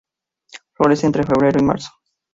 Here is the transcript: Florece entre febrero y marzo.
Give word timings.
Florece 0.73 1.05
entre 1.05 1.23
febrero 1.27 1.59
y 1.59 1.63
marzo. 1.63 1.91